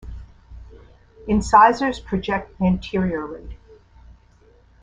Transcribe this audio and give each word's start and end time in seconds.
Incisors 1.27 1.99
project 1.99 2.59
anteriorly. 2.59 3.55